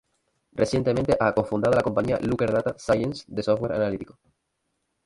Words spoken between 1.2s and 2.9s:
co-fundado la compañía Looker Data